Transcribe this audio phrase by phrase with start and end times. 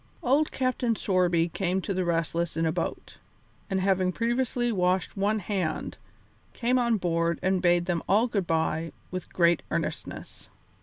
[0.23, 3.19] Old Captain Sorby came to the Restless in a boat,
[3.69, 5.99] and having previously washed one hand,
[6.53, 10.49] came on board and bade them all good bye with great earnestness.